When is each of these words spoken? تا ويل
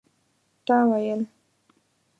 تا 0.65 0.77
ويل 0.91 1.21